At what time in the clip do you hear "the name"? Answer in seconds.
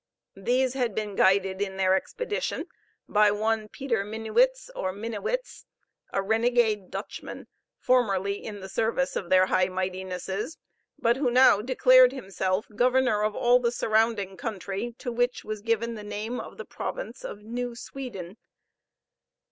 15.93-16.39